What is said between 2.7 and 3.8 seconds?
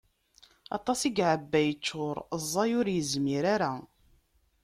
ur yezmir ara.